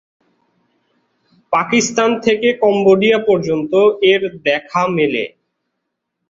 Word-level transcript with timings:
পাকিস্তান 1.53 2.09
থেকে 2.25 2.49
কম্বোডিয়া 2.61 3.17
পর্যন্ত 3.27 3.73
এর 4.11 4.21
দেখা 4.45 4.83
মেলে। 4.97 5.23